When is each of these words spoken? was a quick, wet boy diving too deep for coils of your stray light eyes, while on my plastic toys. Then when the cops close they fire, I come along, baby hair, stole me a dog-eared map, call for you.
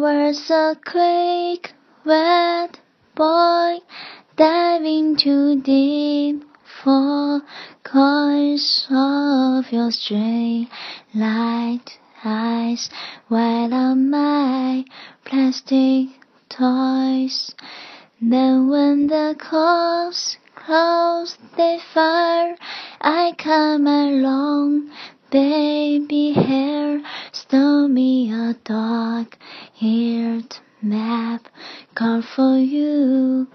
was 0.00 0.50
a 0.50 0.74
quick, 0.82 1.74
wet 2.06 2.80
boy 3.14 3.76
diving 4.34 5.14
too 5.14 5.60
deep 5.60 6.42
for 6.82 7.42
coils 7.84 8.86
of 8.90 9.70
your 9.70 9.90
stray 9.90 10.66
light 11.14 11.98
eyes, 12.24 12.88
while 13.28 13.74
on 13.74 14.08
my 14.08 14.82
plastic 15.26 16.08
toys. 16.48 17.54
Then 18.22 18.70
when 18.70 19.06
the 19.06 19.36
cops 19.38 20.38
close 20.54 21.36
they 21.58 21.78
fire, 21.92 22.56
I 23.02 23.34
come 23.36 23.86
along, 23.86 24.92
baby 25.30 26.32
hair, 26.32 27.02
stole 27.32 27.88
me 27.88 28.32
a 28.32 28.54
dog-eared 29.20 30.56
map, 30.80 31.48
call 31.94 32.22
for 32.22 32.56
you. 32.56 33.46